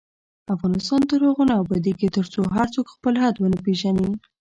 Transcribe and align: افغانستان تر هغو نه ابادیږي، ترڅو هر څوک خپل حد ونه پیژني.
افغانستان 0.55 1.01
تر 1.09 1.19
هغو 1.27 1.43
نه 1.49 1.55
ابادیږي، 1.63 2.07
ترڅو 2.17 2.41
هر 2.55 2.67
څوک 2.73 2.85
خپل 2.95 3.13
حد 3.23 3.35
ونه 3.37 3.57
پیژني. 3.65 4.09